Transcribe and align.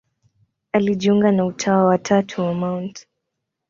Alijiunga 0.71 1.31
na 1.31 1.45
Utawa 1.45 1.85
wa 1.85 1.97
Tatu 1.97 2.41
wa 2.41 2.53
Mt. 2.53 3.07